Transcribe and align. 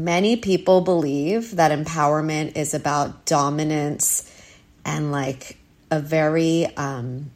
Many 0.00 0.36
people 0.36 0.80
believe 0.80 1.56
that 1.56 1.78
empowerment 1.78 2.56
is 2.56 2.72
about 2.72 3.26
dominance 3.26 4.26
and 4.82 5.12
like 5.12 5.58
a 5.90 6.00
very 6.00 6.74
um, 6.74 7.30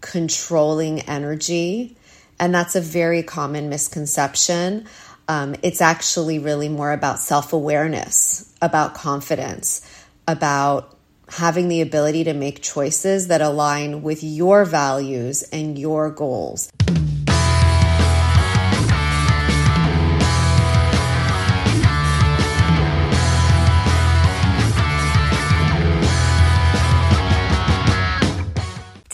controlling 0.00 1.02
energy. 1.02 1.96
And 2.40 2.52
that's 2.52 2.74
a 2.74 2.80
very 2.80 3.22
common 3.22 3.68
misconception. 3.68 4.86
Um, 5.28 5.54
it's 5.62 5.80
actually 5.80 6.40
really 6.40 6.68
more 6.68 6.90
about 6.90 7.20
self 7.20 7.52
awareness, 7.52 8.52
about 8.60 8.94
confidence, 8.94 9.88
about 10.26 10.96
having 11.28 11.68
the 11.68 11.80
ability 11.80 12.24
to 12.24 12.34
make 12.34 12.60
choices 12.60 13.28
that 13.28 13.40
align 13.40 14.02
with 14.02 14.24
your 14.24 14.64
values 14.64 15.44
and 15.52 15.78
your 15.78 16.10
goals. 16.10 16.72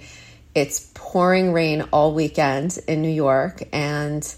It's 0.55 0.89
pouring 0.95 1.53
rain 1.53 1.83
all 1.91 2.15
weekend 2.15 2.79
in 2.87 3.03
New 3.03 3.09
York 3.09 3.61
and 3.71 4.35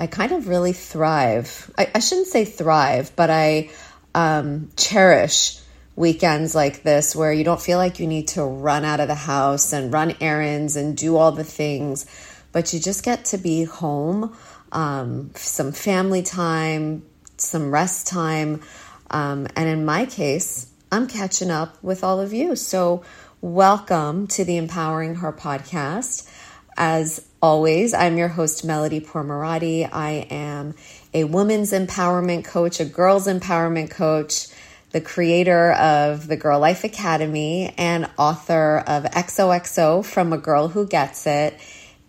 I 0.00 0.06
kind 0.06 0.30
of 0.30 0.46
really 0.46 0.72
thrive. 0.72 1.72
I, 1.76 1.90
I 1.96 1.98
shouldn't 1.98 2.28
say 2.28 2.44
thrive, 2.44 3.10
but 3.16 3.30
I 3.30 3.70
um, 4.14 4.70
cherish 4.76 5.58
weekends 5.96 6.54
like 6.54 6.84
this 6.84 7.16
where 7.16 7.32
you 7.32 7.42
don't 7.42 7.60
feel 7.60 7.78
like 7.78 7.98
you 7.98 8.06
need 8.06 8.28
to 8.28 8.44
run 8.44 8.84
out 8.84 9.00
of 9.00 9.08
the 9.08 9.16
house 9.16 9.72
and 9.72 9.92
run 9.92 10.14
errands 10.20 10.76
and 10.76 10.96
do 10.96 11.16
all 11.16 11.32
the 11.32 11.42
things, 11.42 12.06
but 12.52 12.72
you 12.72 12.78
just 12.78 13.04
get 13.04 13.24
to 13.26 13.38
be 13.38 13.64
home, 13.64 14.36
um, 14.70 15.32
some 15.34 15.72
family 15.72 16.22
time, 16.22 17.02
some 17.36 17.72
rest 17.72 18.06
time. 18.06 18.62
Um, 19.10 19.48
and 19.56 19.68
in 19.68 19.84
my 19.84 20.06
case, 20.06 20.70
I'm 20.92 21.08
catching 21.08 21.50
up 21.50 21.82
with 21.82 22.04
all 22.04 22.20
of 22.20 22.32
you. 22.32 22.54
So, 22.54 23.02
welcome 23.40 24.28
to 24.28 24.44
the 24.44 24.58
Empowering 24.58 25.16
Her 25.16 25.32
podcast. 25.32 26.30
As 26.76 27.27
always, 27.40 27.94
I'm 27.94 28.18
your 28.18 28.28
host, 28.28 28.64
Melody 28.64 29.00
Pourmoradi. 29.00 29.88
I 29.90 30.26
am 30.30 30.74
a 31.14 31.24
women's 31.24 31.72
empowerment 31.72 32.44
coach, 32.44 32.80
a 32.80 32.84
girls' 32.84 33.26
empowerment 33.26 33.90
coach, 33.90 34.48
the 34.90 35.00
creator 35.00 35.72
of 35.72 36.26
the 36.26 36.36
GiRLiFE 36.36 36.84
Academy, 36.84 37.72
and 37.78 38.10
author 38.18 38.78
of 38.86 39.04
XOXO 39.04 40.04
From 40.04 40.32
a 40.32 40.38
Girl 40.38 40.68
Who 40.68 40.86
Gets 40.86 41.26
It 41.26 41.58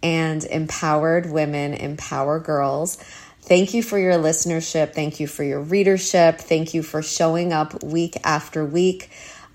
and 0.02 0.44
Empowered 0.46 1.30
Women 1.30 1.74
Empower 1.74 2.40
Girls. 2.40 2.98
Thank 3.42 3.74
you 3.74 3.84
for 3.84 3.98
your 3.98 4.14
listenership. 4.14 4.94
Thank 4.94 5.20
you 5.20 5.28
for 5.28 5.44
your 5.44 5.62
readership. 5.62 6.40
Thank 6.40 6.74
you 6.74 6.84
for 6.84 7.02
showing 7.02 7.52
up 7.52 7.84
week 7.84 8.18
after 8.24 8.64
week 8.66 9.10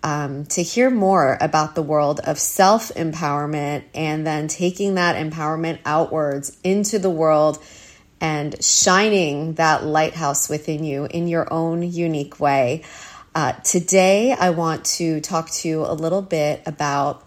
um, 0.04 0.44
to 0.44 0.62
hear 0.62 0.90
more 0.90 1.38
about 1.40 1.74
the 1.74 1.82
world 1.82 2.20
of 2.20 2.38
self 2.38 2.90
empowerment 2.90 3.84
and 3.94 4.26
then 4.26 4.46
taking 4.46 4.94
that 4.96 5.16
empowerment 5.16 5.78
outwards 5.86 6.56
into 6.62 6.98
the 6.98 7.08
world 7.08 7.58
and 8.20 8.62
shining 8.62 9.54
that 9.54 9.82
lighthouse 9.82 10.50
within 10.50 10.84
you 10.84 11.06
in 11.06 11.26
your 11.26 11.50
own 11.52 11.82
unique 11.82 12.38
way. 12.38 12.84
Uh, 13.34 13.52
today, 13.64 14.32
I 14.32 14.50
want 14.50 14.84
to 14.84 15.20
talk 15.22 15.50
to 15.50 15.68
you 15.68 15.80
a 15.80 15.94
little 15.94 16.22
bit 16.22 16.62
about 16.66 17.24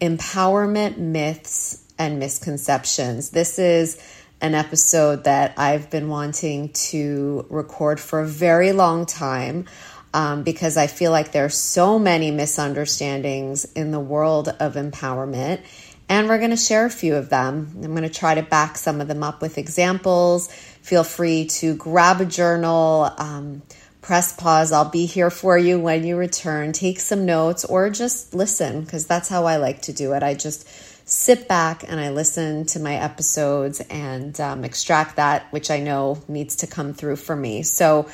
empowerment 0.00 0.98
myths 0.98 1.82
and 1.98 2.18
misconceptions. 2.18 3.30
This 3.30 3.58
is 3.58 3.98
an 4.42 4.54
episode 4.54 5.24
that 5.24 5.54
I've 5.56 5.88
been 5.88 6.08
wanting 6.08 6.68
to 6.90 7.46
record 7.48 7.98
for 7.98 8.20
a 8.20 8.26
very 8.26 8.72
long 8.72 9.06
time 9.06 9.64
um, 10.14 10.44
because 10.44 10.76
I 10.76 10.86
feel 10.86 11.10
like 11.10 11.32
there 11.32 11.44
are 11.44 11.50
so 11.50 11.98
many 11.98 12.30
misunderstandings 12.30 13.64
in 13.74 13.90
the 13.90 14.00
world 14.00 14.48
of 14.48 14.74
empowerment. 14.74 15.60
And 16.08 16.28
we're 16.28 16.38
going 16.38 16.50
to 16.50 16.56
share 16.56 16.86
a 16.86 16.90
few 16.90 17.16
of 17.16 17.30
them. 17.30 17.72
I'm 17.82 17.90
going 17.90 18.02
to 18.02 18.08
try 18.08 18.34
to 18.36 18.42
back 18.42 18.78
some 18.78 19.00
of 19.00 19.08
them 19.08 19.22
up 19.22 19.42
with 19.42 19.58
examples. 19.58 20.52
Feel 20.52 21.02
free 21.02 21.46
to 21.46 21.74
grab 21.74 22.20
a 22.20 22.26
journal, 22.26 23.10
um, 23.18 23.62
press 24.02 24.32
pause. 24.36 24.70
I'll 24.70 24.90
be 24.90 25.06
here 25.06 25.30
for 25.30 25.58
you 25.58 25.80
when 25.80 26.04
you 26.04 26.16
return. 26.16 26.72
Take 26.72 27.00
some 27.00 27.26
notes 27.26 27.64
or 27.64 27.90
just 27.90 28.34
listen 28.34 28.82
because 28.82 29.06
that's 29.06 29.28
how 29.28 29.46
I 29.46 29.56
like 29.56 29.82
to 29.82 29.92
do 29.92 30.12
it. 30.12 30.22
I 30.22 30.34
just 30.34 30.68
sit 31.08 31.48
back 31.48 31.84
and 31.86 31.98
I 31.98 32.10
listen 32.10 32.66
to 32.66 32.80
my 32.80 32.94
episodes 32.94 33.80
and 33.90 34.38
um, 34.40 34.64
extract 34.64 35.16
that 35.16 35.50
which 35.52 35.70
I 35.70 35.80
know 35.80 36.22
needs 36.28 36.56
to 36.56 36.66
come 36.66 36.94
through 36.94 37.16
for 37.16 37.34
me. 37.34 37.62
So, 37.62 38.08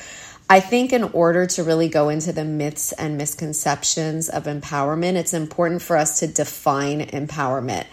I 0.50 0.58
think 0.58 0.92
in 0.92 1.04
order 1.04 1.46
to 1.46 1.62
really 1.62 1.88
go 1.88 2.08
into 2.08 2.32
the 2.32 2.44
myths 2.44 2.90
and 2.90 3.16
misconceptions 3.16 4.28
of 4.28 4.44
empowerment, 4.44 5.14
it's 5.14 5.32
important 5.32 5.80
for 5.80 5.96
us 5.96 6.18
to 6.18 6.26
define 6.26 7.06
empowerment. 7.06 7.86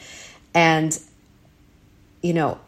And, 0.55 0.99
you 2.23 2.33
know, 2.33 2.59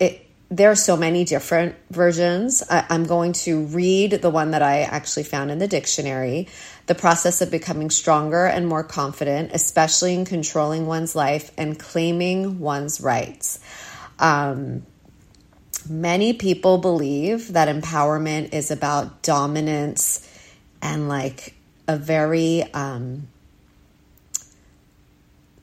it, 0.00 0.26
there 0.50 0.72
are 0.72 0.74
so 0.74 0.96
many 0.96 1.24
different 1.24 1.76
versions. 1.88 2.64
I, 2.68 2.84
I'm 2.90 3.04
going 3.04 3.32
to 3.44 3.66
read 3.66 4.10
the 4.10 4.28
one 4.28 4.50
that 4.50 4.62
I 4.62 4.80
actually 4.80 5.22
found 5.22 5.52
in 5.52 5.60
the 5.60 5.68
dictionary 5.68 6.48
the 6.86 6.96
process 6.96 7.40
of 7.40 7.48
becoming 7.48 7.90
stronger 7.90 8.44
and 8.44 8.66
more 8.66 8.82
confident, 8.82 9.52
especially 9.52 10.14
in 10.14 10.24
controlling 10.24 10.86
one's 10.86 11.14
life 11.14 11.52
and 11.56 11.78
claiming 11.78 12.58
one's 12.58 13.00
rights. 13.00 13.60
Um, 14.18 14.84
many 15.88 16.32
people 16.32 16.78
believe 16.78 17.52
that 17.52 17.68
empowerment 17.68 18.52
is 18.52 18.70
about 18.70 19.22
dominance 19.22 20.26
and 20.82 21.08
like 21.08 21.54
a 21.86 21.96
very 21.96 22.62
um, 22.74 23.28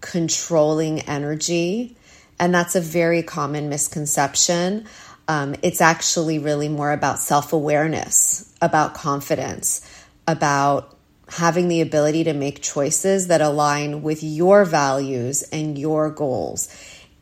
controlling 0.02 1.02
energy. 1.02 1.96
And 2.40 2.54
that's 2.54 2.76
a 2.76 2.82
very 2.82 3.24
common 3.24 3.70
misconception. 3.70 4.86
Um, 5.28 5.56
it's 5.64 5.82
actually 5.82 6.40
really 6.40 6.70
more 6.70 6.92
about 6.92 7.20
self 7.20 7.54
awareness, 7.54 8.54
about 8.62 8.94
confidence, 8.94 9.90
about 10.28 10.96
having 11.30 11.68
the 11.68 11.82
ability 11.82 12.26
to 12.26 12.34
make 12.34 12.62
choices 12.62 13.28
that 13.28 13.42
align 13.42 14.04
with 14.04 14.22
your 14.22 14.64
values 14.64 15.42
and 15.44 15.78
your 15.78 16.10
goals 16.10 16.70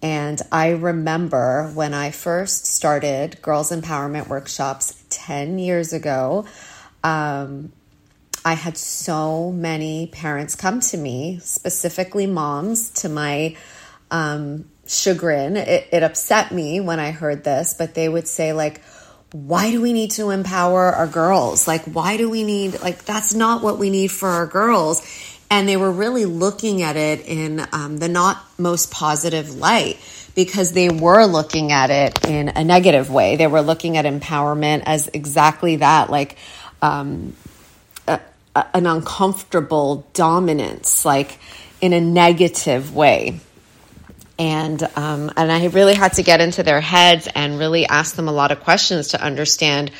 And 0.03 0.41
I 0.51 0.71
remember 0.71 1.71
when 1.73 1.93
I 1.93 2.11
first 2.11 2.65
started 2.65 3.41
girls' 3.41 3.71
empowerment 3.71 4.27
workshops 4.27 5.01
10 5.09 5.59
years 5.59 5.93
ago, 5.93 6.45
um, 7.05 7.71
I 8.43 8.55
had 8.55 8.77
so 8.77 9.49
many 9.49 10.07
parents 10.07 10.55
come 10.55 10.81
to 10.81 10.97
me, 10.97 11.39
specifically 11.41 12.27
moms, 12.27 12.89
to 13.01 13.07
my 13.07 13.55
um, 14.11 14.65
chagrin. 14.85 15.55
It, 15.55 15.87
it 15.93 16.03
upset 16.03 16.51
me 16.51 16.81
when 16.81 16.99
I 16.99 17.11
heard 17.11 17.45
this, 17.45 17.73
but 17.73 17.95
they 17.95 18.09
would 18.09 18.27
say, 18.27 18.51
like, 18.51 18.81
why 19.31 19.71
do 19.71 19.81
we 19.81 19.93
need 19.93 20.11
to 20.11 20.31
empower 20.31 20.91
our 20.91 21.07
girls? 21.07 21.65
Like, 21.65 21.85
why 21.85 22.17
do 22.17 22.29
we 22.29 22.43
need, 22.43 22.81
like, 22.81 23.05
that's 23.05 23.33
not 23.33 23.63
what 23.63 23.79
we 23.79 23.89
need 23.89 24.11
for 24.11 24.27
our 24.27 24.45
girls. 24.47 25.01
And 25.53 25.69
they 25.69 25.77
were 25.77 25.91
really 25.91 26.25
looking 26.25 26.81
at 26.81 26.95
it 26.95 27.27
in 27.27 27.63
um, 27.71 27.97
the 27.97 28.07
not 28.07 28.43
most 28.57 28.89
positive 28.89 29.53
light 29.53 29.99
because 30.33 30.71
they 30.71 30.89
were 30.89 31.25
looking 31.25 31.71
at 31.71 31.91
it 31.91 32.25
in 32.25 32.49
a 32.49 32.63
negative 32.63 33.11
way. 33.11 33.35
They 33.35 33.45
were 33.45 33.61
looking 33.61 33.95
at 33.97 34.05
empowerment 34.05 34.81
as 34.87 35.09
exactly 35.09 35.75
that, 35.75 36.09
like, 36.09 36.37
um, 36.81 37.35
a, 38.07 38.19
a, 38.55 38.65
an 38.73 38.87
uncomfortable 38.87 40.07
dominance, 40.13 41.05
like 41.05 41.37
in 41.81 41.93
a 41.93 42.01
negative 42.01 42.95
way 42.95 43.39
and 44.39 44.81
um, 44.95 45.31
and 45.37 45.51
I 45.51 45.67
really 45.67 45.93
had 45.93 46.13
to 46.13 46.23
get 46.23 46.41
into 46.41 46.63
their 46.63 46.81
heads 46.81 47.27
and 47.35 47.59
really 47.59 47.85
ask 47.85 48.15
them 48.15 48.27
a 48.27 48.31
lot 48.31 48.51
of 48.51 48.61
questions 48.61 49.09
to 49.09 49.21
understand 49.21 49.91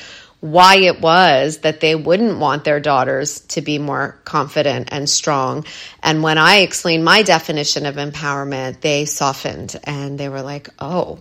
why 0.44 0.76
it 0.76 1.00
was 1.00 1.60
that 1.60 1.80
they 1.80 1.94
wouldn't 1.94 2.38
want 2.38 2.64
their 2.64 2.78
daughters 2.78 3.40
to 3.40 3.62
be 3.62 3.78
more 3.78 4.20
confident 4.26 4.90
and 4.92 5.08
strong. 5.08 5.64
And 6.02 6.22
when 6.22 6.36
I 6.36 6.56
explained 6.56 7.02
my 7.02 7.22
definition 7.22 7.86
of 7.86 7.94
empowerment, 7.94 8.82
they 8.82 9.06
softened 9.06 9.74
and 9.84 10.18
they 10.18 10.28
were 10.28 10.42
like, 10.42 10.68
"Oh, 10.78 11.20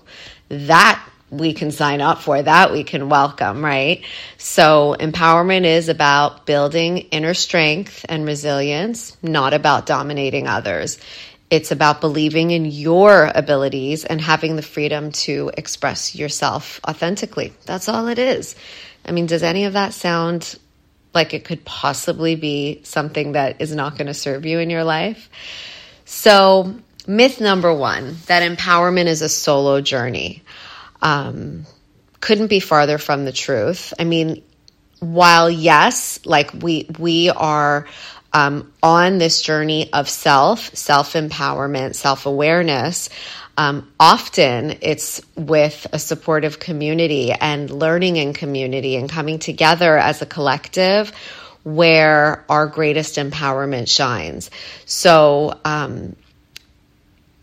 that 0.50 1.02
we 1.30 1.54
can 1.54 1.72
sign 1.72 2.02
up 2.02 2.22
for, 2.22 2.42
that 2.42 2.74
we 2.74 2.84
can 2.84 3.08
welcome, 3.08 3.64
right? 3.64 4.04
So, 4.38 4.94
empowerment 5.00 5.64
is 5.64 5.88
about 5.88 6.46
building 6.46 6.98
inner 6.98 7.34
strength 7.34 8.06
and 8.10 8.26
resilience, 8.26 9.16
not 9.24 9.54
about 9.54 9.86
dominating 9.86 10.48
others. 10.48 11.00
It's 11.50 11.72
about 11.72 12.02
believing 12.02 12.52
in 12.52 12.66
your 12.66 13.32
abilities 13.34 14.04
and 14.04 14.20
having 14.20 14.58
the 14.58 14.62
freedom 14.62 15.14
to 15.24 15.50
express 15.58 16.14
yourself 16.14 16.82
authentically. 16.86 17.54
That's 17.66 17.88
all 17.88 18.10
it 18.10 18.20
is. 18.20 18.56
I 19.06 19.12
mean, 19.12 19.26
does 19.26 19.44
any 19.44 19.66
of 19.66 19.74
that 19.74 19.94
sound 19.94 20.58
like 21.14 21.34
it 21.34 21.46
could 21.46 21.64
possibly 21.66 22.36
be 22.36 22.82
something 22.84 23.34
that 23.34 23.62
is 23.62 23.76
not 23.76 23.98
going 23.98 24.08
to 24.08 24.14
serve 24.14 24.46
you 24.46 24.60
in 24.60 24.70
your 24.70 24.84
life? 24.84 25.30
So, 26.06 26.76
myth 27.06 27.42
number 27.42 27.74
one 27.74 28.18
that 28.28 28.50
empowerment 28.50 29.06
is 29.06 29.22
a 29.22 29.30
solo 29.30 29.82
journey. 29.82 30.44
Um, 31.02 31.66
couldn't 32.20 32.48
be 32.48 32.62
farther 32.62 32.98
from 32.98 33.26
the 33.26 33.34
truth. 33.34 33.94
I 34.00 34.06
mean, 34.06 34.42
while 35.00 35.50
yes, 35.50 36.20
like 36.26 36.54
we 36.54 36.88
we 36.98 37.30
are 37.30 37.88
um, 38.34 38.74
on 38.82 39.20
this 39.20 39.42
journey 39.42 39.92
of 39.94 40.10
self, 40.10 40.76
self 40.76 41.14
empowerment, 41.14 41.96
self 41.96 42.26
awareness, 42.26 43.10
um, 43.58 43.92
often 44.00 44.78
it's 44.82 45.22
with 45.36 45.86
a 45.94 46.00
supportive 46.00 46.60
community 46.60 47.32
and 47.32 47.70
learning 47.70 48.16
in 48.16 48.34
community 48.34 48.96
and 48.96 49.10
coming 49.10 49.38
together 49.38 49.98
as 49.98 50.22
a 50.22 50.26
collective 50.26 51.12
where 51.64 52.44
our 52.50 52.68
greatest 52.68 53.16
empowerment 53.16 53.88
shines. 53.88 54.50
So, 54.86 55.60
um, 55.64 56.16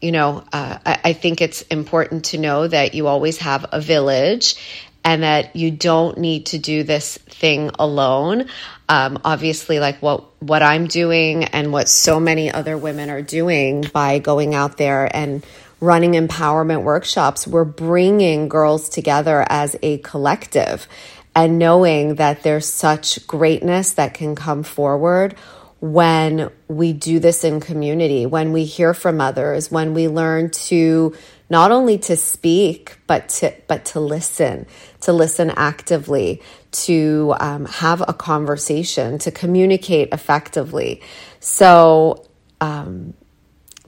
you 0.00 0.12
know, 0.12 0.44
uh, 0.52 0.78
I, 0.84 1.00
I 1.04 1.12
think 1.12 1.40
it's 1.40 1.62
important 1.62 2.26
to 2.26 2.38
know 2.38 2.66
that 2.66 2.94
you 2.94 3.06
always 3.06 3.38
have 3.38 3.66
a 3.72 3.80
village 3.80 4.56
and 5.04 5.22
that 5.22 5.56
you 5.56 5.70
don't 5.70 6.18
need 6.18 6.46
to 6.46 6.58
do 6.58 6.82
this 6.82 7.18
thing 7.18 7.70
alone. 7.78 8.46
Um, 8.88 9.18
obviously, 9.24 9.80
like 9.80 10.00
what 10.02 10.24
what 10.42 10.62
I'm 10.62 10.86
doing 10.86 11.44
and 11.44 11.72
what 11.72 11.88
so 11.88 12.20
many 12.20 12.50
other 12.50 12.76
women 12.76 13.10
are 13.10 13.22
doing 13.22 13.84
by 13.92 14.18
going 14.18 14.54
out 14.54 14.76
there 14.76 15.14
and 15.14 15.44
running 15.80 16.12
empowerment 16.12 16.82
workshops, 16.82 17.46
we're 17.46 17.64
bringing 17.64 18.48
girls 18.48 18.88
together 18.88 19.44
as 19.48 19.76
a 19.82 19.98
collective 19.98 20.86
and 21.34 21.58
knowing 21.58 22.16
that 22.16 22.42
there's 22.42 22.66
such 22.66 23.26
greatness 23.26 23.92
that 23.92 24.14
can 24.14 24.34
come 24.34 24.62
forward 24.62 25.34
when 25.80 26.50
we 26.68 26.92
do 26.92 27.18
this 27.18 27.42
in 27.44 27.60
community, 27.60 28.26
when 28.26 28.52
we 28.52 28.64
hear 28.64 28.92
from 28.92 29.20
others, 29.20 29.70
when 29.70 29.94
we 29.94 30.08
learn 30.08 30.50
to 30.50 31.16
not 31.50 31.72
only 31.72 31.98
to 31.98 32.16
speak 32.16 32.98
but 33.06 33.28
to 33.28 33.54
but 33.66 33.84
to 33.84 34.00
listen 34.00 34.66
to 35.02 35.12
listen 35.12 35.50
actively 35.50 36.42
to 36.72 37.34
um, 37.40 37.66
have 37.66 38.00
a 38.08 38.14
conversation 38.14 39.18
to 39.18 39.30
communicate 39.32 40.08
effectively. 40.12 41.02
So 41.40 42.26
um, 42.60 43.14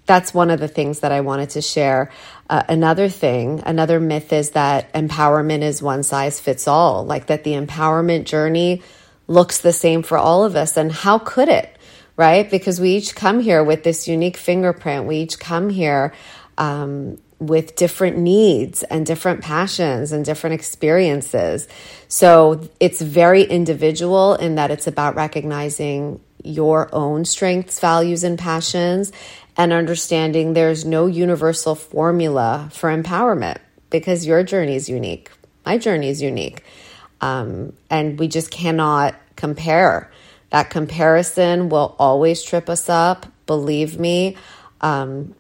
that's 0.07 0.35
one 0.35 0.51
of 0.51 0.59
the 0.59 0.69
things 0.69 1.01
that 1.01 1.13
i 1.13 1.21
wanted 1.21 1.51
to 1.51 1.63
share. 1.63 2.11
Uh, 2.51 2.63
another 2.69 3.09
thing 3.09 3.63
another 3.65 4.01
myth 4.01 4.33
is 4.33 4.51
that 4.51 4.93
empowerment 4.93 5.63
is 5.63 5.81
one 5.83 6.03
size 6.03 6.41
fits 6.41 6.69
all 6.69 7.05
like 7.07 7.27
that 7.29 7.45
the 7.45 7.53
empowerment 7.53 8.25
journey 8.25 8.83
looks 9.29 9.61
the 9.61 9.73
same 9.73 10.03
for 10.03 10.19
all 10.19 10.45
of 10.45 10.57
us 10.57 10.77
and 10.77 10.93
how 10.93 11.19
could 11.19 11.49
it 11.49 11.79
right? 12.17 12.51
Because 12.51 12.81
we 12.81 12.91
each 12.91 13.15
come 13.15 13.41
here 13.41 13.65
with 13.65 13.85
this 13.85 14.07
unique 14.07 14.37
fingerprint. 14.37 15.07
We 15.07 15.19
each 15.19 15.39
come 15.39 15.71
here 15.71 16.13
um, 16.59 17.19
with 17.47 17.77
different 17.77 18.19
needs 18.19 18.83
and 18.85 19.05
different 19.05 19.43
passions 19.43 20.13
and 20.13 20.25
different 20.25 20.55
experiences. 20.55 21.67
So 22.09 22.69
it's 22.79 23.01
very 23.01 23.43
individual 23.43 24.35
in 24.35 24.55
that 24.57 24.71
it's 24.71 24.87
about 24.87 25.17
recognizing 25.17 26.21
your 26.45 26.89
own 26.93 27.25
strengths, 27.25 27.81
values, 27.81 28.25
and 28.25 28.39
passions 28.39 29.13
and 29.57 29.73
understanding 29.73 30.55
there's 30.55 30.85
no 30.85 31.07
universal 31.07 31.75
formula 31.75 32.69
for 32.73 32.91
empowerment 32.91 33.59
because 33.91 34.27
your 34.27 34.43
journey 34.43 34.75
is 34.75 34.89
unique. 34.89 35.31
My 35.67 35.79
journey 35.79 36.09
is 36.09 36.23
unique. 36.23 36.65
Um, 37.21 37.73
and 37.91 38.19
we 38.19 38.29
just 38.29 38.51
cannot 38.51 39.15
compare. 39.37 40.11
That 40.51 40.71
comparison 40.71 41.69
will 41.69 41.95
always 41.99 42.43
trip 42.43 42.69
us 42.69 42.89
up. 42.89 43.27
Believe 43.47 43.99
me. 43.99 44.37
Um, 44.81 45.35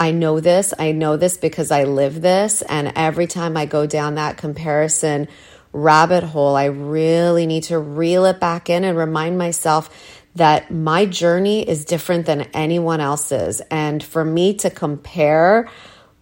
I 0.00 0.12
know 0.12 0.40
this. 0.40 0.72
I 0.78 0.92
know 0.92 1.18
this 1.18 1.36
because 1.36 1.70
I 1.70 1.84
live 1.84 2.22
this. 2.22 2.62
And 2.62 2.92
every 2.96 3.26
time 3.26 3.54
I 3.58 3.66
go 3.66 3.86
down 3.86 4.14
that 4.14 4.38
comparison 4.38 5.28
rabbit 5.74 6.24
hole, 6.24 6.56
I 6.56 6.64
really 6.64 7.46
need 7.46 7.64
to 7.64 7.78
reel 7.78 8.24
it 8.24 8.40
back 8.40 8.70
in 8.70 8.82
and 8.82 8.96
remind 8.96 9.36
myself 9.36 10.18
that 10.36 10.70
my 10.70 11.04
journey 11.04 11.68
is 11.68 11.84
different 11.84 12.24
than 12.24 12.42
anyone 12.54 13.00
else's. 13.00 13.60
And 13.70 14.02
for 14.02 14.24
me 14.24 14.54
to 14.54 14.70
compare 14.70 15.68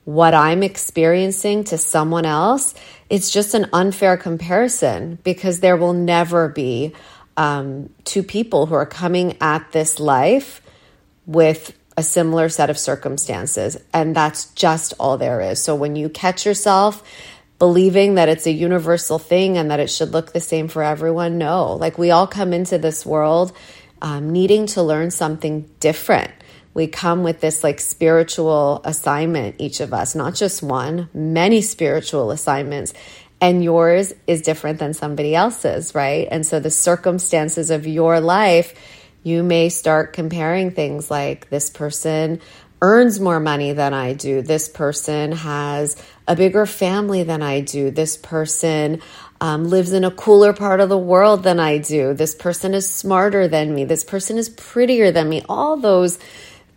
what 0.04 0.34
I'm 0.34 0.64
experiencing 0.64 1.64
to 1.64 1.78
someone 1.78 2.24
else, 2.24 2.74
it's 3.08 3.30
just 3.30 3.54
an 3.54 3.68
unfair 3.72 4.16
comparison 4.16 5.18
because 5.22 5.60
there 5.60 5.76
will 5.76 5.92
never 5.92 6.48
be 6.48 6.94
um, 7.36 7.90
two 8.04 8.24
people 8.24 8.66
who 8.66 8.74
are 8.74 8.86
coming 8.86 9.36
at 9.40 9.70
this 9.70 10.00
life 10.00 10.62
with 11.26 11.77
a 11.98 12.02
similar 12.02 12.48
set 12.48 12.70
of 12.70 12.78
circumstances. 12.78 13.76
And 13.92 14.14
that's 14.14 14.52
just 14.52 14.94
all 15.00 15.18
there 15.18 15.40
is. 15.40 15.60
So 15.60 15.74
when 15.74 15.96
you 15.96 16.08
catch 16.08 16.46
yourself 16.46 17.02
believing 17.58 18.14
that 18.14 18.28
it's 18.28 18.46
a 18.46 18.52
universal 18.52 19.18
thing 19.18 19.58
and 19.58 19.72
that 19.72 19.80
it 19.80 19.90
should 19.90 20.12
look 20.12 20.32
the 20.32 20.40
same 20.40 20.68
for 20.68 20.84
everyone, 20.84 21.38
no. 21.38 21.74
Like 21.74 21.98
we 21.98 22.12
all 22.12 22.28
come 22.28 22.52
into 22.52 22.78
this 22.78 23.04
world 23.04 23.52
um, 24.00 24.30
needing 24.30 24.66
to 24.68 24.82
learn 24.82 25.10
something 25.10 25.68
different. 25.80 26.30
We 26.72 26.86
come 26.86 27.24
with 27.24 27.40
this 27.40 27.64
like 27.64 27.80
spiritual 27.80 28.80
assignment, 28.84 29.56
each 29.58 29.80
of 29.80 29.92
us, 29.92 30.14
not 30.14 30.36
just 30.36 30.62
one, 30.62 31.08
many 31.12 31.60
spiritual 31.62 32.30
assignments 32.30 32.94
and 33.40 33.62
yours 33.62 34.14
is 34.28 34.42
different 34.42 34.78
than 34.78 34.94
somebody 34.94 35.34
else's, 35.34 35.96
right? 35.96 36.28
And 36.30 36.46
so 36.46 36.60
the 36.60 36.70
circumstances 36.70 37.70
of 37.70 37.88
your 37.88 38.20
life 38.20 38.74
you 39.28 39.42
may 39.42 39.68
start 39.68 40.12
comparing 40.12 40.70
things 40.70 41.10
like 41.10 41.50
this 41.50 41.70
person 41.70 42.40
earns 42.80 43.18
more 43.18 43.40
money 43.40 43.72
than 43.72 43.92
I 43.92 44.12
do. 44.14 44.40
This 44.40 44.68
person 44.68 45.32
has 45.32 45.96
a 46.26 46.36
bigger 46.36 46.64
family 46.64 47.24
than 47.24 47.42
I 47.42 47.60
do. 47.60 47.90
This 47.90 48.16
person 48.16 49.02
um, 49.40 49.68
lives 49.68 49.92
in 49.92 50.04
a 50.04 50.10
cooler 50.10 50.52
part 50.52 50.80
of 50.80 50.88
the 50.88 50.98
world 50.98 51.42
than 51.42 51.58
I 51.60 51.78
do. 51.78 52.14
This 52.14 52.34
person 52.34 52.74
is 52.74 52.88
smarter 52.88 53.48
than 53.48 53.74
me. 53.74 53.84
This 53.84 54.04
person 54.04 54.38
is 54.38 54.48
prettier 54.48 55.10
than 55.10 55.28
me. 55.28 55.42
All 55.48 55.76
those 55.76 56.18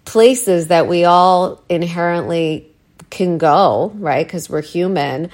places 0.05 0.67
that 0.67 0.87
we 0.87 1.05
all 1.05 1.61
inherently 1.69 2.71
can 3.09 3.37
go, 3.37 3.91
right? 3.95 4.25
Because 4.25 4.49
we're 4.49 4.61
human. 4.61 5.29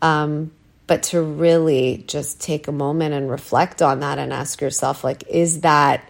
Um, 0.00 0.52
but 0.86 1.04
to 1.04 1.22
really 1.22 2.04
just 2.06 2.40
take 2.40 2.68
a 2.68 2.72
moment 2.72 3.14
and 3.14 3.30
reflect 3.30 3.82
on 3.82 4.00
that 4.00 4.18
and 4.18 4.32
ask 4.32 4.60
yourself, 4.60 5.02
like, 5.04 5.24
is 5.28 5.60
that 5.60 6.08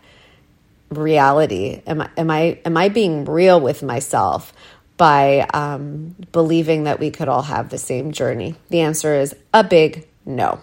reality? 0.98 1.82
Am 1.86 2.00
I 2.02 2.10
am 2.16 2.30
I 2.30 2.58
am 2.64 2.76
I 2.76 2.88
being 2.88 3.24
real 3.24 3.60
with 3.60 3.82
myself 3.82 4.52
by 4.96 5.40
um, 5.52 6.14
believing 6.32 6.84
that 6.84 7.00
we 7.00 7.10
could 7.10 7.28
all 7.28 7.42
have 7.42 7.68
the 7.68 7.78
same 7.78 8.12
journey? 8.12 8.54
The 8.68 8.80
answer 8.80 9.14
is 9.14 9.34
a 9.52 9.64
big 9.64 10.06
no. 10.24 10.60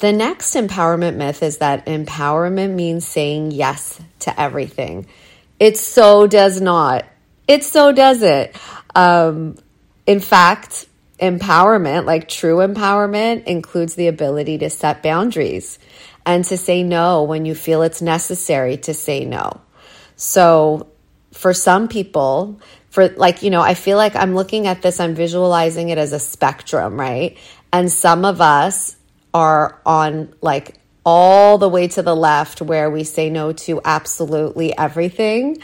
The 0.00 0.12
next 0.12 0.54
empowerment 0.54 1.16
myth 1.16 1.42
is 1.42 1.58
that 1.58 1.86
empowerment 1.86 2.74
means 2.74 3.06
saying 3.06 3.52
yes 3.52 4.00
to 4.20 4.40
everything. 4.40 5.06
It 5.60 5.78
so 5.78 6.26
does 6.26 6.60
not. 6.60 7.06
It 7.46 7.62
so 7.64 7.92
doesn't. 7.92 8.50
Um, 8.94 9.56
in 10.06 10.20
fact, 10.20 10.86
empowerment, 11.20 12.04
like 12.04 12.28
true 12.28 12.56
empowerment, 12.56 13.44
includes 13.44 13.94
the 13.94 14.08
ability 14.08 14.58
to 14.58 14.70
set 14.70 15.02
boundaries 15.02 15.78
and 16.26 16.44
to 16.46 16.56
say 16.56 16.82
no 16.82 17.24
when 17.24 17.44
you 17.44 17.54
feel 17.54 17.82
it's 17.82 18.02
necessary 18.02 18.76
to 18.78 18.94
say 18.94 19.24
no. 19.24 19.60
So, 20.16 20.88
for 21.32 21.52
some 21.52 21.88
people, 21.88 22.60
for 22.90 23.08
like, 23.08 23.42
you 23.42 23.50
know, 23.50 23.60
I 23.60 23.74
feel 23.74 23.96
like 23.96 24.14
I'm 24.14 24.34
looking 24.34 24.66
at 24.68 24.82
this, 24.82 25.00
I'm 25.00 25.14
visualizing 25.14 25.88
it 25.88 25.98
as 25.98 26.12
a 26.12 26.20
spectrum, 26.20 26.98
right? 26.98 27.36
And 27.72 27.90
some 27.90 28.24
of 28.24 28.40
us 28.40 28.96
are 29.34 29.80
on 29.84 30.32
like 30.40 30.76
all 31.04 31.58
the 31.58 31.68
way 31.68 31.88
to 31.88 32.02
the 32.02 32.14
left 32.14 32.62
where 32.62 32.88
we 32.90 33.04
say 33.04 33.30
no 33.30 33.52
to 33.52 33.80
absolutely 33.84 34.76
everything. 34.76 35.58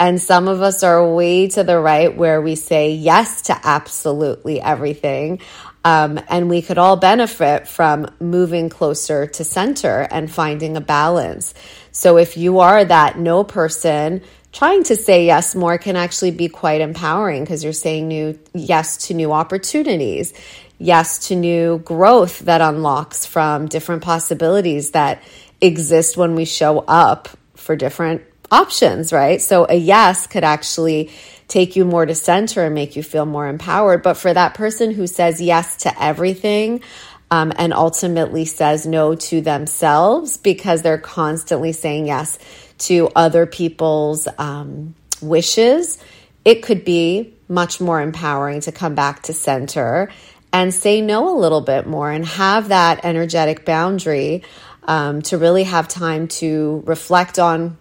And 0.00 0.20
some 0.20 0.48
of 0.48 0.60
us 0.60 0.82
are 0.82 1.06
way 1.06 1.46
to 1.48 1.62
the 1.62 1.78
right 1.78 2.14
where 2.14 2.42
we 2.42 2.56
say 2.56 2.90
yes 2.90 3.42
to 3.42 3.60
absolutely 3.62 4.60
everything. 4.60 5.40
Um, 5.84 6.20
and 6.28 6.48
we 6.48 6.62
could 6.62 6.78
all 6.78 6.96
benefit 6.96 7.66
from 7.66 8.08
moving 8.20 8.68
closer 8.68 9.26
to 9.26 9.44
center 9.44 10.06
and 10.10 10.30
finding 10.30 10.76
a 10.76 10.80
balance. 10.80 11.54
So 11.90 12.18
if 12.18 12.36
you 12.36 12.60
are 12.60 12.84
that 12.84 13.18
no 13.18 13.42
person, 13.42 14.22
trying 14.52 14.84
to 14.84 14.96
say 14.96 15.26
yes 15.26 15.54
more 15.56 15.78
can 15.78 15.96
actually 15.96 16.30
be 16.30 16.48
quite 16.48 16.80
empowering 16.80 17.42
because 17.42 17.64
you're 17.64 17.72
saying 17.72 18.06
new 18.06 18.38
yes 18.54 19.08
to 19.08 19.14
new 19.14 19.32
opportunities 19.32 20.34
yes 20.82 21.28
to 21.28 21.36
new 21.36 21.78
growth 21.78 22.40
that 22.40 22.60
unlocks 22.60 23.24
from 23.24 23.68
different 23.68 24.02
possibilities 24.02 24.90
that 24.90 25.22
exist 25.60 26.16
when 26.16 26.34
we 26.34 26.44
show 26.44 26.80
up 26.80 27.28
for 27.54 27.76
different 27.76 28.22
options, 28.50 29.12
right? 29.12 29.40
So 29.40 29.64
a 29.68 29.76
yes 29.76 30.26
could 30.26 30.42
actually 30.42 31.10
take 31.52 31.76
you 31.76 31.84
more 31.84 32.06
to 32.06 32.14
center 32.14 32.64
and 32.64 32.74
make 32.74 32.96
you 32.96 33.02
feel 33.02 33.26
more 33.26 33.46
empowered. 33.46 34.02
But 34.02 34.14
for 34.14 34.32
that 34.32 34.54
person 34.54 34.90
who 34.90 35.06
says 35.06 35.40
yes 35.40 35.76
to 35.78 36.02
everything, 36.02 36.82
um, 37.30 37.52
and 37.56 37.72
ultimately 37.72 38.44
says 38.44 38.86
no 38.86 39.14
to 39.14 39.40
themselves 39.40 40.36
because 40.36 40.82
they're 40.82 40.98
constantly 40.98 41.72
saying 41.72 42.06
yes 42.06 42.38
to 42.78 43.10
other 43.14 43.46
people's 43.46 44.28
um, 44.38 44.94
wishes, 45.20 45.98
it 46.44 46.62
could 46.62 46.84
be 46.84 47.34
much 47.48 47.80
more 47.80 48.00
empowering 48.00 48.60
to 48.60 48.72
come 48.72 48.94
back 48.94 49.22
to 49.22 49.32
center 49.32 50.10
and 50.52 50.74
say 50.74 51.00
no 51.00 51.34
a 51.34 51.36
little 51.38 51.60
bit 51.60 51.86
more 51.86 52.10
and 52.10 52.26
have 52.26 52.68
that 52.68 53.04
energetic 53.04 53.64
boundary 53.64 54.42
um, 54.84 55.22
to 55.22 55.38
really 55.38 55.64
have 55.64 55.86
time 55.88 56.28
to 56.28 56.82
reflect 56.86 57.38
on 57.38 57.78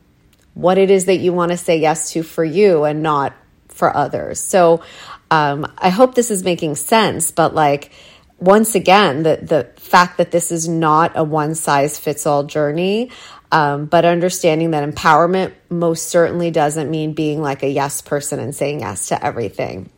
what 0.54 0.78
it 0.78 0.92
is 0.92 1.06
that 1.06 1.18
you 1.18 1.34
want 1.34 1.51
to 1.51 1.58
say 1.58 1.78
yes 1.78 2.12
to 2.12 2.24
for 2.24 2.44
you 2.44 2.84
and 2.84 3.01
not 3.01 3.34
for 3.74 3.96
others. 3.96 4.40
So 4.40 4.84
um, 5.30 5.72
I 5.78 5.90
hope 5.90 6.16
this 6.16 6.32
is 6.32 6.44
making 6.44 6.75
sense, 6.75 7.32
but 7.32 7.56
like, 7.56 7.92
once 8.40 8.74
again, 8.74 9.24
the, 9.24 9.40
the 9.42 9.70
fact 9.80 10.18
that 10.18 10.32
this 10.32 10.51
is 10.51 10.68
not 10.68 11.12
a 11.16 11.24
one 11.24 11.54
size 11.54 12.00
fits 12.00 12.25
all 12.25 12.44
journey, 12.44 13.12
um, 13.51 13.86
but 13.86 14.04
understanding 14.04 14.72
that 14.72 14.88
empowerment 14.90 15.54
most 15.70 16.08
certainly 16.08 16.51
doesn't 16.51 16.90
mean 16.90 17.13
being 17.13 17.42
like 17.42 17.63
a 17.63 17.70
yes 17.70 18.01
person 18.01 18.40
and 18.40 18.56
saying 18.56 18.80
yes 18.80 19.10
to 19.10 19.24
everything. 19.24 19.90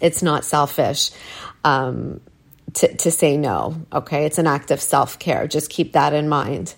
It's 0.00 0.22
not 0.22 0.44
selfish 0.44 1.10
um, 1.64 2.20
to, 2.74 2.94
to 2.96 3.10
say 3.10 3.36
no. 3.36 3.86
Okay. 3.92 4.26
It's 4.26 4.38
an 4.38 4.46
act 4.46 4.70
of 4.70 4.80
self 4.80 5.18
care. 5.18 5.46
Just 5.48 5.70
keep 5.70 5.92
that 5.92 6.12
in 6.12 6.28
mind. 6.28 6.74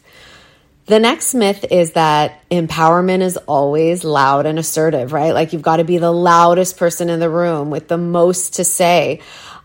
The 0.89 1.01
next 1.01 1.35
myth 1.35 1.67
is 1.71 1.93
that 1.93 2.49
empowerment 2.51 3.23
is 3.23 3.37
always 3.39 4.05
loud 4.05 4.47
and 4.47 4.59
assertive, 4.59 5.13
right? 5.13 5.33
Like 5.35 5.53
you've 5.53 5.63
got 5.63 5.79
to 5.79 5.85
be 5.85 5.99
the 5.99 6.13
loudest 6.13 6.79
person 6.79 7.11
in 7.11 7.21
the 7.21 7.31
room 7.31 7.71
with 7.71 7.89
the 7.89 7.99
most 7.99 8.55
to 8.57 8.65
say. 8.65 9.21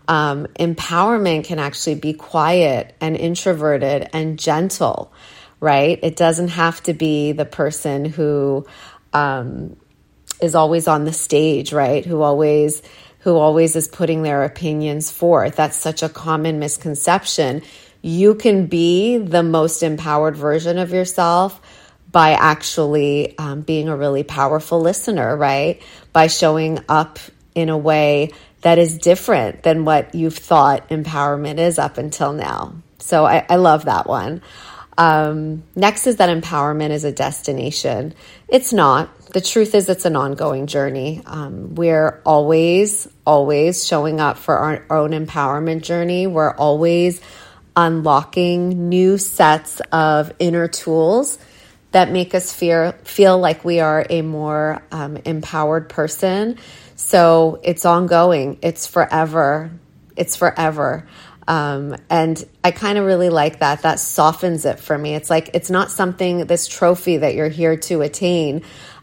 Um, 0.08 0.46
empowerment 0.60 1.46
can 1.46 1.58
actually 1.58 1.96
be 1.96 2.14
quiet 2.14 2.94
and 3.00 3.16
introverted 3.16 4.10
and 4.12 4.38
gentle, 4.38 5.14
right? 5.60 5.98
It 6.02 6.16
doesn't 6.16 6.48
have 6.48 6.82
to 6.84 6.94
be 6.94 7.32
the 7.32 7.46
person 7.46 8.04
who 8.06 8.66
um, 9.14 9.76
is 10.42 10.54
always 10.54 10.88
on 10.88 11.06
the 11.06 11.14
stage, 11.14 11.72
right? 11.72 12.04
Who 12.04 12.22
always 12.22 12.82
who 13.20 13.36
always 13.36 13.74
is 13.74 13.88
putting 13.88 14.22
their 14.22 14.44
opinions 14.44 15.10
forth. 15.10 15.56
That's 15.56 15.78
such 15.78 16.02
a 16.02 16.10
common 16.10 16.58
misconception. 16.58 17.62
You 18.04 18.34
can 18.34 18.66
be 18.66 19.16
the 19.16 19.42
most 19.42 19.82
empowered 19.82 20.36
version 20.36 20.76
of 20.76 20.92
yourself 20.92 21.58
by 22.12 22.32
actually 22.32 23.38
um, 23.38 23.62
being 23.62 23.88
a 23.88 23.96
really 23.96 24.22
powerful 24.22 24.78
listener, 24.78 25.34
right? 25.34 25.80
By 26.12 26.26
showing 26.26 26.80
up 26.86 27.18
in 27.54 27.70
a 27.70 27.78
way 27.78 28.32
that 28.60 28.76
is 28.76 28.98
different 28.98 29.62
than 29.62 29.86
what 29.86 30.14
you've 30.14 30.36
thought 30.36 30.90
empowerment 30.90 31.58
is 31.58 31.78
up 31.78 31.96
until 31.96 32.34
now. 32.34 32.74
So 32.98 33.24
I, 33.24 33.46
I 33.48 33.56
love 33.56 33.86
that 33.86 34.06
one. 34.06 34.42
Um, 34.98 35.62
next 35.74 36.06
is 36.06 36.16
that 36.16 36.28
empowerment 36.28 36.90
is 36.90 37.04
a 37.04 37.10
destination. 37.10 38.12
It's 38.48 38.74
not 38.74 39.32
the 39.32 39.40
truth 39.40 39.74
is, 39.74 39.88
it's 39.88 40.04
an 40.04 40.14
ongoing 40.14 40.66
journey. 40.66 41.22
Um, 41.24 41.74
we're 41.74 42.20
always, 42.26 43.08
always 43.26 43.86
showing 43.86 44.20
up 44.20 44.36
for 44.36 44.58
our, 44.58 44.84
our 44.90 44.98
own 44.98 45.12
empowerment 45.12 45.82
journey. 45.82 46.26
We're 46.26 46.54
always 46.54 47.22
unlocking 47.76 48.88
new 48.88 49.18
sets 49.18 49.80
of 49.92 50.32
inner 50.38 50.68
tools 50.68 51.38
that 51.92 52.10
make 52.10 52.34
us 52.34 52.52
fear, 52.52 52.92
feel 53.04 53.38
like 53.38 53.64
we 53.64 53.80
are 53.80 54.04
a 54.10 54.22
more 54.22 54.82
um, 54.90 55.16
empowered 55.18 55.88
person. 55.88 56.58
So 56.96 57.60
it's 57.62 57.84
ongoing, 57.84 58.58
it's 58.62 58.86
forever. 58.86 59.70
It's 60.16 60.36
forever. 60.36 61.06
Um, 61.46 61.96
and 62.08 62.42
I 62.62 62.70
kind 62.70 62.98
of 62.98 63.04
really 63.04 63.28
like 63.28 63.60
that. 63.60 63.82
That 63.82 64.00
softens 64.00 64.64
it 64.64 64.80
for 64.80 64.96
me. 64.96 65.14
It's 65.14 65.28
like 65.28 65.50
it's 65.54 65.70
not 65.70 65.90
something, 65.90 66.46
this 66.46 66.66
trophy 66.66 67.18
that 67.18 67.34
you're 67.34 67.48
here 67.48 67.76
to 67.76 68.00
attain 68.02 68.62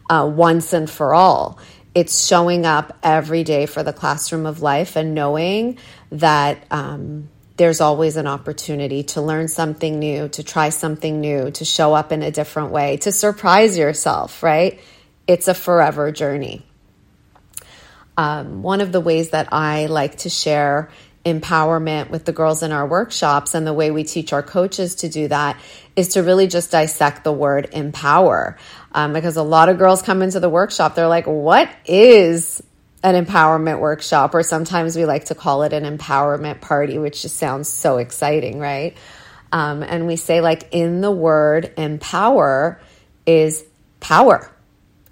uh, 0.10 0.30
once 0.34 0.74
and 0.74 0.90
for 0.90 1.14
all. 1.14 1.60
It's 1.94 2.26
showing 2.26 2.66
up 2.66 2.98
every 3.04 3.44
day 3.44 3.66
for 3.66 3.84
the 3.84 3.94
classroom 3.94 4.46
of 4.46 4.62
life 4.62 4.96
and 4.96 5.14
knowing 5.14 5.78
that 6.12 6.64
um, 6.72 7.30
there's 7.62 7.80
always 7.80 8.18
an 8.18 8.26
opportunity 8.26 9.04
to 9.04 9.22
learn 9.22 9.48
something 9.48 10.00
new, 10.00 10.28
to 10.30 10.44
try 10.44 10.70
something 10.70 11.22
new, 11.22 11.52
to 11.52 11.64
show 11.64 11.94
up 11.94 12.12
in 12.12 12.24
a 12.24 12.32
different 12.32 12.72
way, 12.72 12.98
to 12.98 13.12
surprise 13.12 13.78
yourself, 13.78 14.42
right? 14.42 14.80
It's 15.28 15.48
a 15.48 15.54
forever 15.54 16.12
journey. 16.12 16.66
Um, 18.18 18.64
one 18.64 18.82
of 18.82 18.92
the 18.92 19.00
ways 19.00 19.30
that 19.30 19.54
I 19.54 19.86
like 19.86 20.18
to 20.20 20.30
share 20.30 20.90
empowerment 21.24 22.10
with 22.10 22.26
the 22.26 22.32
girls 22.32 22.64
in 22.64 22.72
our 22.72 22.88
workshops 22.88 23.54
and 23.54 23.68
the 23.68 23.74
way 23.74 23.92
we 23.92 24.06
teach 24.06 24.34
our 24.34 24.42
coaches 24.42 24.96
to 24.96 25.10
do 25.10 25.28
that 25.28 25.62
is 25.96 26.08
to 26.16 26.24
really 26.24 26.48
just 26.48 26.72
dissect 26.72 27.24
the 27.24 27.32
word 27.32 27.70
empower. 27.74 28.58
Um, 28.92 29.14
because 29.14 29.38
a 29.38 29.44
lot 29.44 29.70
of 29.70 29.78
girls 29.78 30.02
come 30.02 30.24
into 30.24 30.40
the 30.40 30.50
workshop, 30.50 30.96
they're 30.96 31.08
like, 31.08 31.28
what 31.28 31.70
is 31.86 32.64
an 33.04 33.26
empowerment 33.26 33.80
workshop? 33.80 34.34
Or 34.34 34.44
sometimes 34.44 34.96
we 34.96 35.06
like 35.06 35.26
to 35.26 35.36
call 35.36 35.64
it 35.64 35.74
an 35.74 35.98
empowerment 35.98 36.62
party, 36.62 36.98
which 36.98 37.22
just 37.22 37.38
sounds 37.38 37.68
so 37.68 37.98
exciting, 37.98 38.60
right? 38.60 38.96
Um, 39.52 39.84
and 39.84 40.08
we 40.08 40.16
say, 40.16 40.42
like, 40.42 40.70
in 40.72 41.02
the 41.02 41.12
word 41.12 41.74
empower 41.78 42.80
is 43.26 43.64
power. 44.00 44.50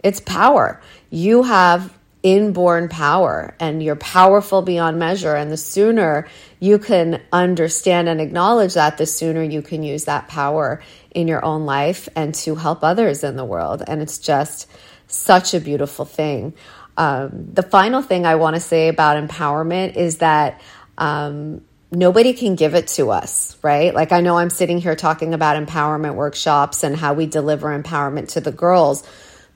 It's 0.03 0.21
power. 0.21 0.81
You 1.09 1.43
have 1.43 1.93
inborn 2.21 2.89
power 2.89 3.55
and 3.59 3.81
you're 3.81 3.95
powerful 3.95 4.61
beyond 4.61 4.99
measure. 4.99 5.35
And 5.35 5.49
the 5.49 5.57
sooner 5.57 6.27
you 6.59 6.77
can 6.77 7.21
understand 7.31 8.09
and 8.09 8.19
acknowledge 8.19 8.73
that, 8.73 8.97
the 8.97 9.05
sooner 9.05 9.41
you 9.43 9.61
can 9.61 9.83
use 9.83 10.05
that 10.05 10.27
power 10.27 10.81
in 11.11 11.27
your 11.27 11.43
own 11.43 11.65
life 11.65 12.09
and 12.15 12.33
to 12.35 12.55
help 12.55 12.83
others 12.83 13.23
in 13.23 13.35
the 13.35 13.45
world. 13.45 13.83
And 13.87 14.01
it's 14.01 14.19
just 14.19 14.67
such 15.07 15.53
a 15.53 15.59
beautiful 15.59 16.05
thing. 16.05 16.53
Um, 16.99 17.47
the 17.53 17.63
final 17.63 18.01
thing 18.01 18.25
I 18.25 18.35
want 18.35 18.57
to 18.57 18.59
say 18.59 18.89
about 18.89 19.15
empowerment 19.15 19.95
is 19.95 20.17
that 20.17 20.59
um, 20.97 21.61
nobody 21.93 22.33
can 22.33 22.55
give 22.55 22.75
it 22.75 22.89
to 22.89 23.11
us, 23.11 23.55
right? 23.63 23.95
Like, 23.95 24.11
I 24.11 24.19
know 24.19 24.37
I'm 24.37 24.49
sitting 24.49 24.79
here 24.79 24.97
talking 24.97 25.33
about 25.33 25.55
empowerment 25.65 26.15
workshops 26.15 26.83
and 26.83 26.97
how 26.97 27.13
we 27.13 27.25
deliver 27.25 27.69
empowerment 27.69 28.33
to 28.33 28.41
the 28.41 28.51
girls, 28.51 29.07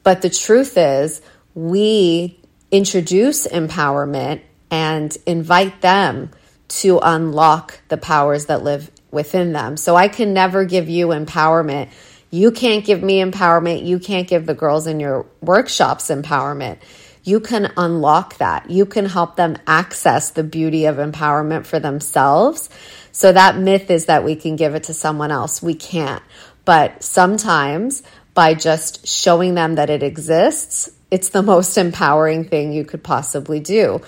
but 0.04 0.22
the 0.22 0.30
truth 0.30 0.78
is, 0.78 1.22
we 1.54 2.40
introduce 2.72 3.46
empowerment 3.46 4.40
and 4.72 5.16
invite 5.26 5.82
them 5.82 6.32
to 6.70 7.00
unlock 7.04 7.78
the 7.90 7.98
powers 7.98 8.46
that 8.46 8.64
live 8.64 8.90
within 9.12 9.52
them. 9.52 9.76
So 9.76 9.98
I 9.98 10.08
can 10.08 10.34
never 10.34 10.64
give 10.64 10.88
you 10.88 11.08
empowerment. 11.08 11.90
You 12.32 12.52
can't 12.52 12.86
give 12.86 13.04
me 13.04 13.22
empowerment. 13.22 13.86
You 13.86 14.00
can't 14.00 14.30
give 14.30 14.46
the 14.46 14.56
girls 14.56 14.88
in 14.88 15.02
your 15.02 15.26
workshops 15.42 16.10
empowerment 16.10 16.78
you 17.24 17.40
can 17.40 17.72
unlock 17.78 18.38
that. 18.38 18.70
You 18.70 18.86
can 18.86 19.06
help 19.06 19.36
them 19.36 19.58
access 19.66 20.32
the 20.32 20.44
beauty 20.44 20.86
of 20.86 20.98
empowerment 20.98 21.66
for 21.66 21.80
themselves. 21.80 22.70
So 23.12 23.32
that 23.32 23.58
myth 23.58 23.90
is 23.90 24.06
that 24.06 24.24
we 24.24 24.36
can 24.36 24.56
give 24.56 24.76
it 24.76 24.84
to 24.84 24.94
someone 24.94 25.32
else. 25.32 25.62
We 25.62 25.76
can't. 25.76 26.22
But 26.66 27.04
sometimes 27.04 28.04
by 28.34 28.56
just 28.56 29.08
showing 29.08 29.54
them 29.56 29.76
that 29.76 29.90
it 29.90 30.04
exists, 30.04 30.90
it's 31.12 31.30
the 31.30 31.44
most 31.44 31.78
empowering 31.78 32.46
thing 32.46 32.74
you 32.74 32.84
could 32.84 33.04
possibly 33.04 33.60
do. 33.60 34.02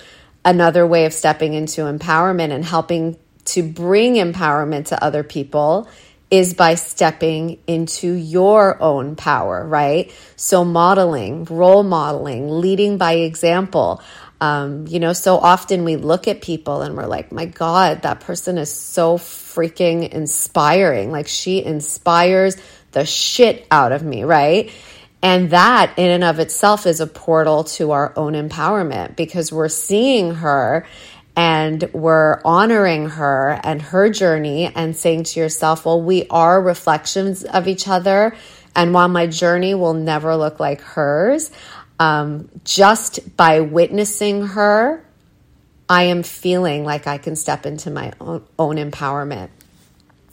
Another 0.44 0.86
way 0.86 1.06
of 1.06 1.12
stepping 1.12 1.54
into 1.54 1.82
empowerment 1.82 2.50
and 2.50 2.64
helping 2.64 3.16
to 3.46 3.62
bring 3.62 4.14
empowerment 4.14 4.86
to 4.86 5.02
other 5.02 5.22
people 5.22 5.88
is 6.30 6.54
by 6.54 6.74
stepping 6.74 7.58
into 7.66 8.12
your 8.12 8.82
own 8.82 9.14
power, 9.16 9.66
right? 9.66 10.12
So, 10.34 10.64
modeling, 10.64 11.44
role 11.44 11.82
modeling, 11.82 12.50
leading 12.50 12.98
by 12.98 13.12
example. 13.14 14.02
Um, 14.40 14.86
you 14.86 14.98
know, 14.98 15.12
so 15.12 15.38
often 15.38 15.84
we 15.84 15.96
look 15.96 16.28
at 16.28 16.42
people 16.42 16.82
and 16.82 16.96
we're 16.96 17.06
like, 17.06 17.32
my 17.32 17.46
God, 17.46 18.02
that 18.02 18.20
person 18.20 18.58
is 18.58 18.72
so 18.72 19.16
freaking 19.16 20.08
inspiring. 20.08 21.10
Like, 21.10 21.28
she 21.28 21.64
inspires 21.64 22.56
the 22.92 23.06
shit 23.06 23.66
out 23.70 23.92
of 23.92 24.02
me, 24.02 24.24
right? 24.24 24.70
And 25.22 25.50
that 25.50 25.94
in 25.96 26.10
and 26.10 26.24
of 26.24 26.38
itself 26.38 26.86
is 26.86 27.00
a 27.00 27.06
portal 27.06 27.64
to 27.64 27.92
our 27.92 28.12
own 28.16 28.34
empowerment 28.34 29.16
because 29.16 29.50
we're 29.50 29.68
seeing 29.68 30.34
her 30.34 30.86
and 31.36 31.90
we're 31.92 32.40
honoring 32.46 33.10
her 33.10 33.60
and 33.62 33.82
her 33.82 34.08
journey 34.08 34.72
and 34.74 34.96
saying 34.96 35.24
to 35.24 35.40
yourself, 35.40 35.84
well, 35.84 36.00
we 36.00 36.26
are 36.28 36.60
reflections 36.60 37.44
of 37.44 37.68
each 37.68 37.86
other. 37.86 38.34
And 38.74 38.94
while 38.94 39.08
my 39.08 39.26
journey 39.26 39.74
will 39.74 39.92
never 39.92 40.34
look 40.34 40.58
like 40.58 40.80
hers, 40.80 41.50
um, 42.00 42.48
just 42.64 43.36
by 43.36 43.60
witnessing 43.60 44.46
her, 44.48 45.04
I 45.90 46.04
am 46.04 46.22
feeling 46.22 46.84
like 46.84 47.06
I 47.06 47.18
can 47.18 47.36
step 47.36 47.66
into 47.66 47.90
my 47.90 48.12
own, 48.18 48.42
own 48.58 48.76
empowerment. 48.76 49.50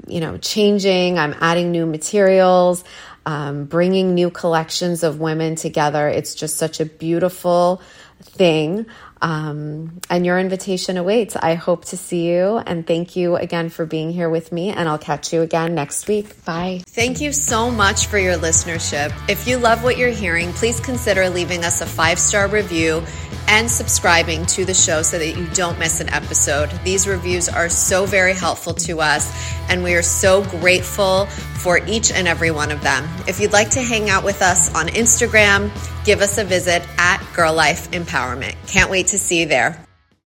you 0.07 0.21
know, 0.21 0.39
changing. 0.39 1.19
I'm 1.19 1.35
adding 1.41 1.71
new 1.71 1.87
materials, 1.87 2.85
um, 3.27 3.65
bringing 3.65 4.15
new 4.15 4.31
collections 4.31 5.03
of 5.03 5.21
women 5.21 5.55
together. 5.55 6.09
It's 6.09 6.35
just 6.35 6.57
such 6.57 6.81
a 6.81 6.87
beautiful 6.87 7.83
thing. 8.23 8.87
Um, 9.23 10.01
and 10.09 10.25
your 10.25 10.39
invitation 10.39 10.97
awaits. 10.97 11.37
I 11.37 11.55
hope 11.55 11.85
to 11.87 11.97
see 11.97 12.27
you 12.27 12.57
and 12.57 12.87
thank 12.87 13.17
you 13.17 13.37
again 13.37 13.69
for 13.69 13.85
being 13.85 14.11
here 14.11 14.31
with 14.31 14.51
me. 14.51 14.71
And 14.71 14.89
I'll 14.89 14.99
catch 14.99 15.33
you 15.33 15.43
again 15.43 15.75
next 15.75 16.09
week. 16.09 16.43
Bye. 16.45 16.83
Thank 16.87 17.21
you 17.21 17.33
so 17.33 17.71
much 17.71 18.07
for 18.07 18.19
your 18.19 18.39
listenership. 18.39 19.13
If 19.29 19.47
you 19.47 19.59
love 19.59 19.85
what 19.85 19.99
you're 19.99 20.09
hearing, 20.09 20.53
please 20.55 20.81
consider 20.81 21.29
leaving 21.29 21.65
us 21.65 21.83
a 21.83 21.87
five 21.87 22.19
star 22.19 22.49
review 22.49 23.03
and 23.51 23.69
subscribing 23.69 24.47
to 24.47 24.65
the 24.65 24.73
show 24.73 25.03
so 25.03 25.19
that 25.19 25.37
you 25.37 25.47
don't 25.49 25.79
miss 25.79 26.01
an 26.01 26.09
episode. 26.11 26.71
These 26.85 27.09
reviews 27.09 27.49
are 27.49 27.69
so 27.69 28.07
very 28.07 28.33
helpful 28.33 28.73
to 28.75 29.01
us, 29.01 29.31
and 29.69 29.83
we 29.83 29.95
are 29.95 30.03
so 30.03 30.45
grateful 30.45 31.27
for 31.27 31.85
each 31.87 32.13
and 32.13 32.29
every 32.29 32.53
one 32.53 32.71
of 32.71 32.81
them. 32.83 33.07
If 33.27 33.41
you'd 33.41 33.53
like 33.53 33.71
to 33.71 33.83
hang 33.83 34.09
out 34.09 34.25
with 34.25 34.41
us 34.41 34.73
on 34.75 34.87
Instagram, 34.87 35.71
give 36.05 36.21
us 36.21 36.39
a 36.39 36.45
visit 36.45 36.83
at 36.97 37.19
GiRLiFE 37.35 37.89
Empowerment. 37.89 38.55
Can't 38.69 38.89
wait 38.89 39.09
to 39.09 39.19
see 39.19 39.41
you 39.41 39.47
there. 39.47 39.85